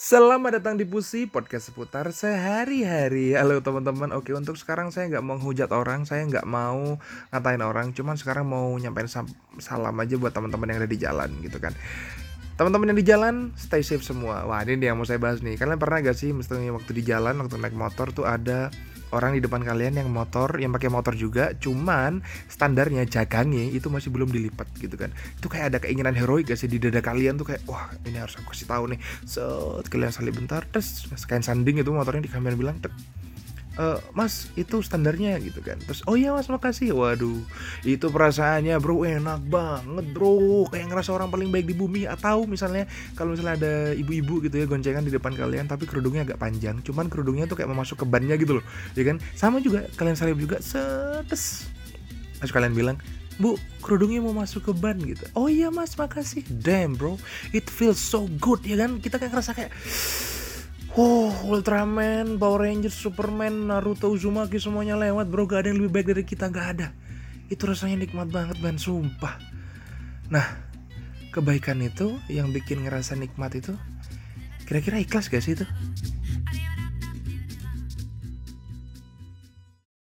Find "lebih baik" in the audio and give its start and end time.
65.84-66.06